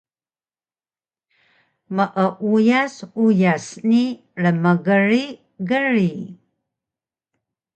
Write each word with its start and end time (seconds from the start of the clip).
Meuyas 2.47 2.95
uyas 3.25 3.65
ni 3.89 4.01
rmgrig 4.43 5.29
grig 5.69 6.19